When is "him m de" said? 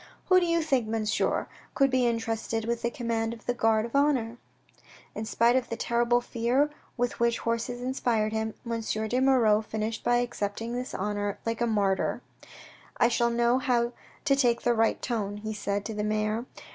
8.33-9.21